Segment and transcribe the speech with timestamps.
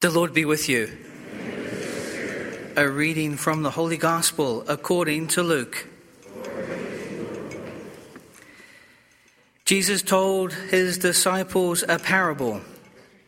[0.00, 0.90] The Lord be with you.
[2.74, 5.86] A reading from the Holy Gospel according to Luke.
[9.66, 12.62] Jesus told his disciples a parable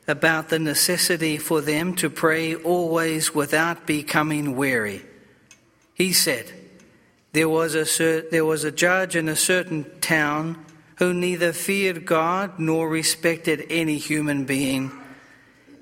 [0.08, 5.02] about the necessity for them to pray always without becoming weary.
[5.93, 6.50] He said,
[7.32, 10.64] there was, a cer- there was a judge in a certain town
[10.96, 15.02] who neither feared God nor respected any human being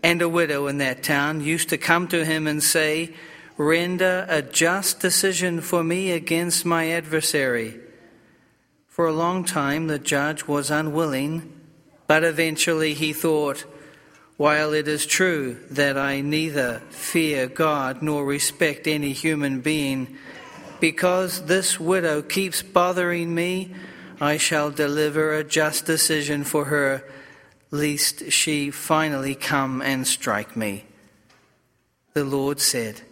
[0.03, 3.15] and a widow in that town used to come to him and say,
[3.57, 7.79] Render a just decision for me against my adversary.
[8.89, 11.53] For a long time the judge was unwilling,
[12.07, 13.67] but eventually he thought,
[14.37, 20.17] While it is true that I neither fear God nor respect any human being,
[20.81, 23.75] because this widow keeps bothering me,
[24.21, 27.05] I shall deliver a just decision for her
[27.71, 30.85] lest she finally come and strike me.
[32.15, 33.03] The Lord said,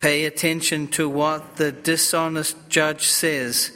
[0.00, 3.70] Pay attention to what the dishonest judge says.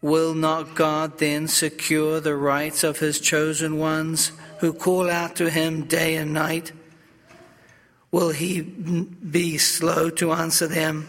[0.00, 5.50] Will not God then secure the rights of his chosen ones who call out to
[5.50, 6.72] him day and night?
[8.10, 11.08] Will he be slow to answer them?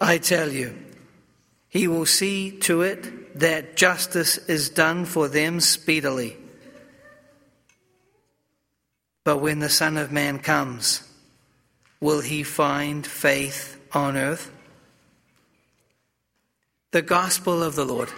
[0.00, 0.76] I tell you,
[1.68, 6.36] he will see to it that justice is done for them speedily.
[9.24, 11.02] But when the Son of Man comes,
[12.00, 14.50] will he find faith on earth?
[16.90, 18.10] The Gospel of the Lord.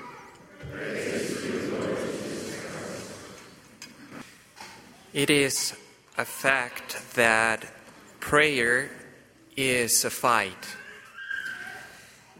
[5.12, 5.74] It is
[6.16, 7.66] a fact that
[8.20, 8.90] prayer
[9.56, 10.76] is a fight.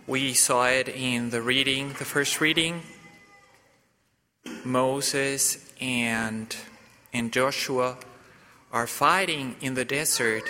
[0.06, 2.82] We saw it in the reading, the first reading.
[4.64, 6.54] Moses and,
[7.12, 7.96] and Joshua
[8.72, 10.44] are fighting in the desert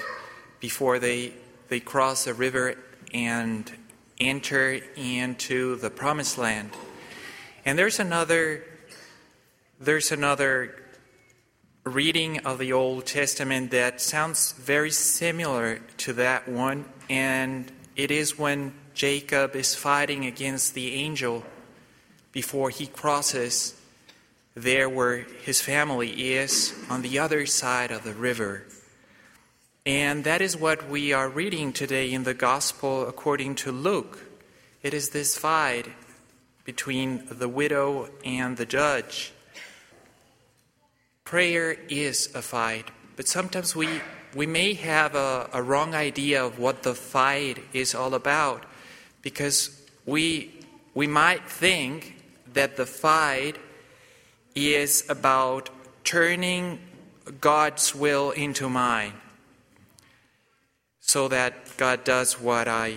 [0.60, 1.32] before they,
[1.68, 2.77] they cross the river
[3.12, 3.72] and
[4.18, 6.70] enter into the promised land.
[7.64, 8.64] And there's another
[9.83, 10.77] there's another
[11.84, 18.39] reading of the Old Testament that sounds very similar to that one, and it is
[18.39, 21.45] when Jacob is fighting against the angel
[22.30, 23.80] before he crosses
[24.55, 28.64] there where his family is, on the other side of the river.
[29.86, 34.18] And that is what we are reading today in the Gospel according to Luke.
[34.83, 35.89] It is this fight
[36.64, 39.33] between the widow and the judge.
[41.24, 43.89] Prayer is a fight, but sometimes we,
[44.34, 48.66] we may have a, a wrong idea of what the fight is all about
[49.22, 50.52] because we,
[50.94, 52.16] we might think
[52.52, 53.56] that the fight
[54.60, 55.70] is about
[56.04, 56.78] turning
[57.40, 59.12] God's will into mine
[61.00, 62.96] so that God does what I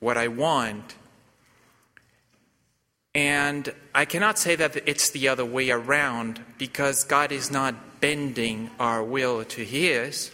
[0.00, 0.96] what I want.
[3.14, 8.70] And I cannot say that it's the other way around because God is not bending
[8.78, 10.32] our will to his.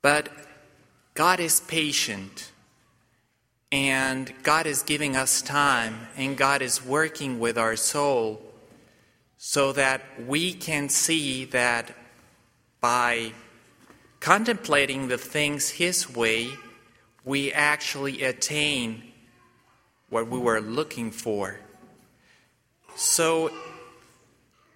[0.00, 0.30] But
[1.14, 2.52] God is patient.
[3.70, 8.47] And God is giving us time, and God is working with our soul
[9.38, 11.94] so that we can see that
[12.80, 13.32] by
[14.18, 16.50] contemplating the things His way,
[17.24, 19.02] we actually attain
[20.10, 21.60] what we were looking for.
[22.96, 23.52] So,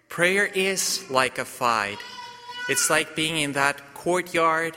[0.08, 1.98] prayer is like a fight.
[2.68, 4.76] It's like being in that courtyard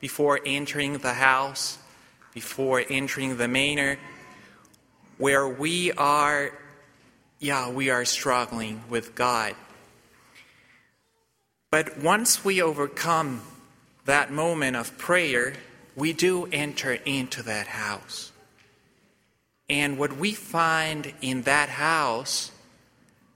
[0.00, 1.78] before entering the house,
[2.34, 3.98] before entering the manor,
[5.18, 6.52] where we are
[7.40, 9.54] yeah, we are struggling with God.
[11.70, 13.40] But once we overcome
[14.04, 15.54] that moment of prayer,
[15.96, 18.30] we do enter into that house.
[19.70, 22.52] And what we find in that house,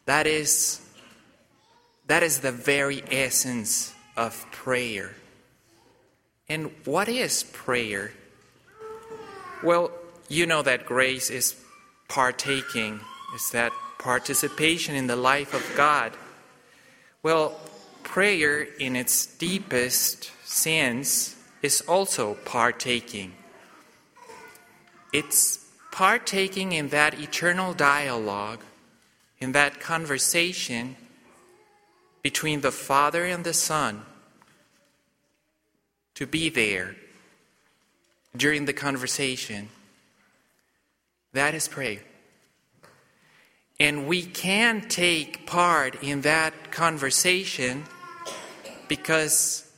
[0.05, 0.81] that is,
[2.07, 5.15] that is the very essence of prayer.
[6.49, 8.13] And what is prayer?
[9.63, 9.93] Well,
[10.29, 11.57] you know that grace is
[12.09, 13.01] partaking,
[13.35, 13.73] is that
[14.05, 16.13] participation in the life of God?
[17.23, 17.59] Well,
[18.03, 23.33] prayer in its deepest sense is also partaking.
[25.15, 25.59] It's
[25.91, 28.61] partaking in that eternal dialogue,
[29.41, 30.97] in that conversation
[32.23, 34.03] between the Father and the Son,
[36.15, 36.95] to be there
[38.37, 39.71] during the conversation.
[41.33, 42.01] That is prayer.
[43.81, 47.85] And we can take part in that conversation
[48.89, 49.69] because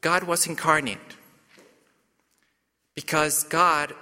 [0.00, 0.98] God was incarnate.
[2.94, 3.94] Because God,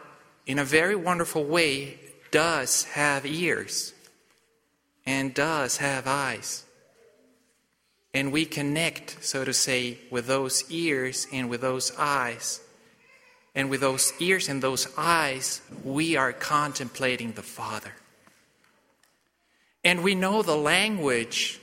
[0.47, 1.99] in a very wonderful way,
[2.31, 3.95] does have ears
[5.07, 6.65] and does have eyes.
[8.13, 12.61] And we connect, so to say, with those ears and with those eyes.
[13.55, 17.93] And with those ears and those eyes, we are contemplating the Father.
[19.95, 21.61] And we know the language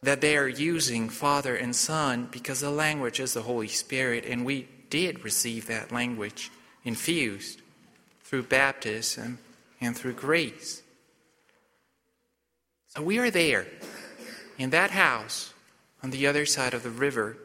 [0.00, 4.46] that they are using, Father and Son, because the language is the Holy Spirit, and
[4.46, 6.52] we did receive that language
[6.84, 7.62] infused
[8.22, 9.40] through baptism
[9.80, 10.84] and through grace.
[12.90, 13.66] So we are there
[14.56, 15.52] in that house
[16.00, 17.36] on the other side of the river.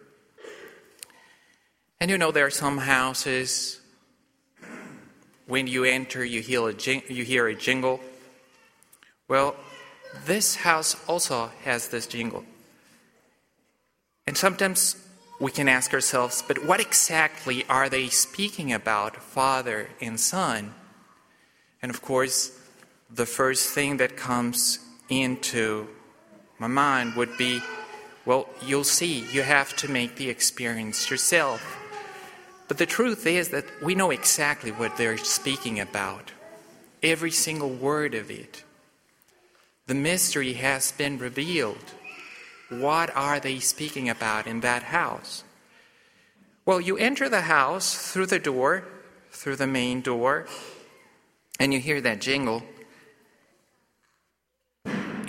[2.00, 3.82] And you know, there are some houses,
[5.48, 8.00] when you enter, you hear a, jing- you hear a jingle.
[9.28, 9.56] Well,
[10.26, 12.46] this house also has this jingle.
[14.26, 14.96] And sometimes
[15.40, 20.74] we can ask ourselves, but what exactly are they speaking about, Father and Son?
[21.82, 22.58] And of course,
[23.10, 24.80] the first thing that comes
[25.10, 25.88] into
[26.60, 27.62] my mind would be,
[28.26, 31.78] well, you'll see, you have to make the experience yourself.
[32.68, 36.32] But the truth is that we know exactly what they're speaking about,
[37.02, 38.64] every single word of it.
[39.88, 41.94] The mystery has been revealed.
[42.70, 45.46] What are they speaking about in that house?
[46.66, 48.84] Well, you enter the house through the door,
[49.32, 50.46] through the main door,
[51.62, 52.64] and you hear that jingle.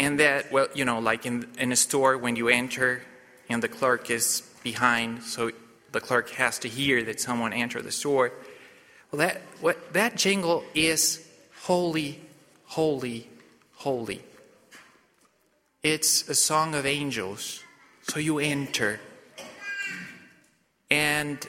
[0.01, 3.03] And that, well, you know, like in, in a store when you enter
[3.49, 5.53] and the clerk is behind, so
[5.93, 8.33] the clerk has to hear that someone entered the store.
[9.13, 11.25] Well, that, what, that jingle is
[11.63, 12.21] holy,
[12.65, 13.29] holy,
[13.77, 14.23] holy.
[15.83, 17.63] It's a song of angels.
[18.09, 18.99] So you enter.
[20.91, 21.47] And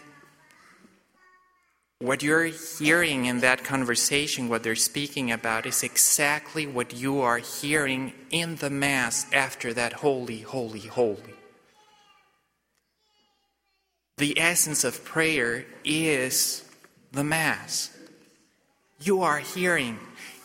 [1.99, 7.39] what you're hearing in that conversation, what they're speaking about, is exactly what you are
[7.39, 11.33] hearing in the Mass after that holy, holy, holy.
[14.17, 16.63] The essence of prayer is
[17.11, 17.97] the Mass.
[19.01, 19.99] You are hearing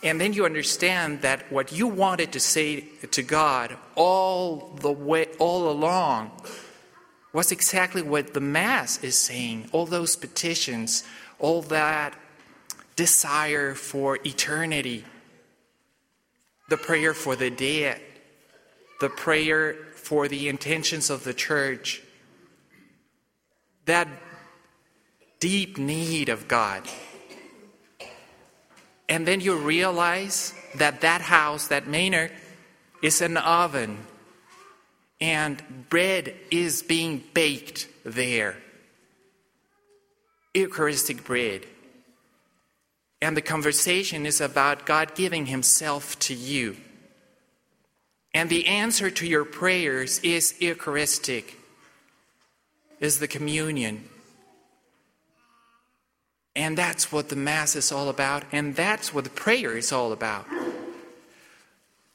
[0.05, 5.27] and then you understand that what you wanted to say to God all the way,
[5.39, 6.31] all along,
[7.33, 9.67] was exactly what the Mass is saying.
[9.71, 11.03] All those petitions,
[11.39, 12.13] all that
[12.95, 15.03] desire for eternity,
[16.69, 17.99] the prayer for the dead,
[19.01, 22.03] the prayer for the intentions of the church,
[23.85, 24.07] that
[25.39, 26.87] deep need of God.
[29.07, 32.31] And then you realize that that house, that manor,
[33.01, 33.99] is an oven.
[35.21, 38.57] And bread is being baked there.
[40.53, 41.65] Eucharistic bread.
[43.21, 46.77] And the conversation is about God giving Himself to you.
[48.33, 51.57] And the answer to your prayers is Eucharistic,
[52.99, 54.09] is the communion.
[56.55, 60.13] And that's what the Mass is all about, and that's what the prayer is all
[60.13, 60.45] about.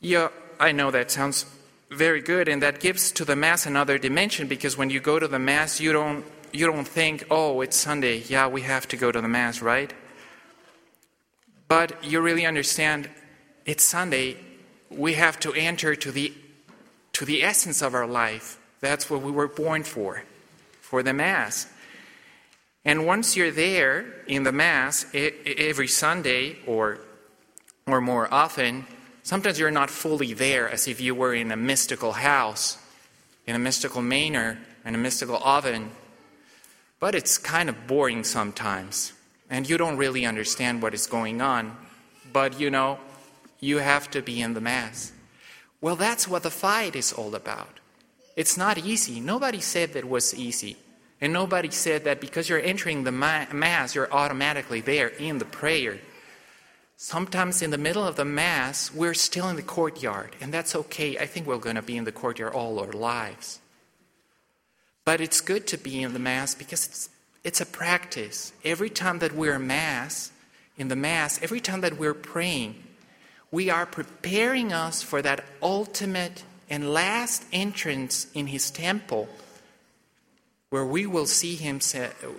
[0.01, 0.29] Yeah,
[0.59, 1.45] I know that sounds
[1.91, 5.29] very good, and that gives to the Mass another dimension because when you go to
[5.29, 9.13] the Mass, you don't, you don't think, oh, it's Sunday, yeah, we have to go
[9.13, 9.93] to the Mass, right?
[11.69, 13.11] But you really understand
[13.67, 14.37] it's Sunday,
[14.89, 16.33] we have to enter to the,
[17.13, 18.59] to the essence of our life.
[18.81, 20.25] That's what we were born for,
[20.81, 21.67] for the Mass.
[22.85, 26.99] And once you're there in the Mass every Sunday or,
[27.87, 28.87] or more often,
[29.23, 32.79] sometimes you're not fully there as if you were in a mystical house,
[33.47, 35.91] in a mystical manor, in a mystical oven.
[37.01, 39.13] But it's kind of boring sometimes,
[39.49, 41.77] and you don't really understand what is going on.
[42.33, 42.99] But you know,
[43.59, 45.13] you have to be in the Mass.
[45.81, 47.81] Well, that's what the fight is all about.
[48.37, 49.21] It's not easy.
[49.21, 50.77] Nobody said that it was easy.
[51.21, 55.99] And nobody said that because you're entering the Mass, you're automatically there in the prayer.
[56.97, 61.19] Sometimes in the middle of the Mass, we're still in the courtyard, and that's okay.
[61.19, 63.61] I think we're going to be in the courtyard all our lives.
[65.05, 67.09] But it's good to be in the Mass because it's,
[67.45, 68.53] it's a practice.
[68.65, 70.33] Every time that we're Mass,
[70.77, 72.83] in the Mass, every time that we're praying,
[73.51, 79.29] we are preparing us for that ultimate and last entrance in His temple
[80.71, 81.81] where we will see him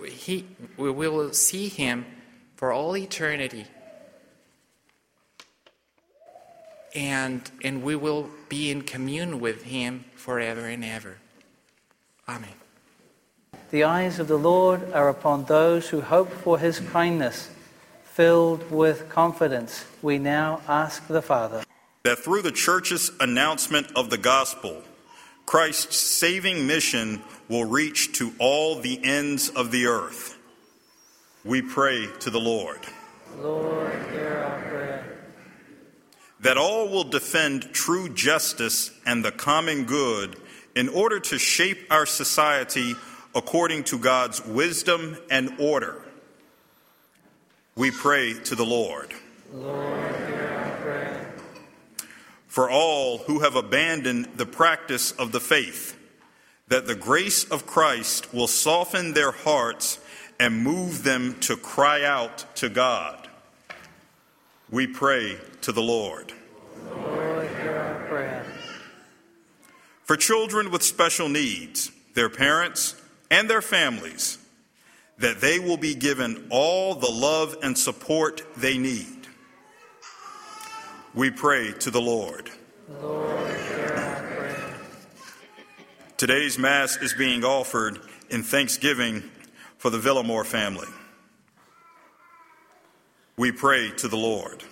[0.06, 0.46] he,
[0.76, 2.04] we will see him
[2.56, 3.66] for all eternity
[6.94, 11.16] and and we will be in commune with him forever and ever
[12.28, 12.54] Amen.
[13.70, 17.50] The eyes of the Lord are upon those who hope for his kindness.
[18.04, 21.64] Filled with confidence, we now ask the Father.
[22.04, 24.82] that through the church's announcement of the gospel,
[25.52, 30.38] Christ's saving mission will reach to all the ends of the earth.
[31.44, 32.78] We pray to the Lord
[33.38, 35.18] Lord, hear our prayer.
[36.40, 40.36] that all will defend true justice and the common good
[40.74, 42.94] in order to shape our society
[43.34, 46.00] according to God's wisdom and order.
[47.76, 49.12] We pray to the Lord.
[49.52, 50.41] Lord, hear our prayer.
[52.52, 55.98] For all who have abandoned the practice of the faith,
[56.68, 59.98] that the grace of Christ will soften their hearts
[60.38, 63.26] and move them to cry out to God.
[64.68, 66.34] We pray to the Lord.
[66.94, 67.48] Lord.
[70.04, 74.36] For children with special needs, their parents, and their families,
[75.16, 79.21] that they will be given all the love and support they need.
[81.14, 82.50] We pray to the Lord.
[83.02, 83.54] Lord.
[86.16, 87.98] Today's Mass is being offered
[88.30, 89.22] in thanksgiving
[89.76, 90.88] for the Villamore family.
[93.36, 94.62] We pray to the Lord.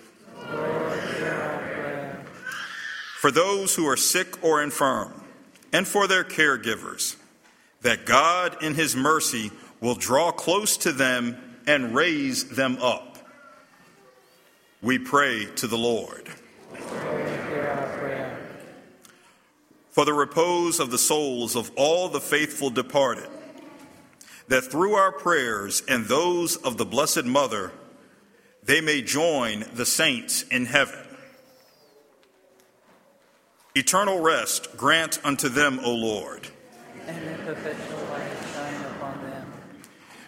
[3.19, 5.13] For those who are sick or infirm,
[5.71, 7.17] and for their caregivers,
[7.81, 13.10] that God in His mercy will draw close to them and raise them up.
[14.83, 16.27] We pray to the Lord.
[16.75, 18.37] Hear our prayer.
[19.91, 23.29] for the repose of the souls of all the faithful departed,
[24.47, 27.71] that through our prayers and those of the Blessed Mother,
[28.63, 30.97] they may join the saints in heaven.
[33.75, 36.47] Eternal rest grant unto them, O Lord.
[37.05, 39.53] And perpetual light shine upon them.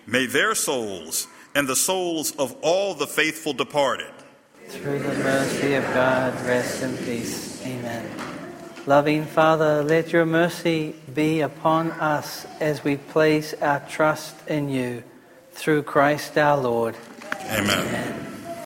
[0.05, 4.13] May their souls and the souls of all the faithful departed
[4.69, 7.65] Through the mercy of God, rest in peace.
[7.65, 8.09] Amen.
[8.85, 15.03] Loving Father, let your mercy be upon us as we place our trust in you.
[15.53, 16.95] Through Christ our Lord.
[17.49, 17.87] Amen.
[17.87, 18.22] Amen.